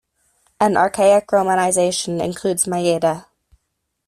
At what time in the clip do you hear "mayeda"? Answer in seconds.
2.65-3.27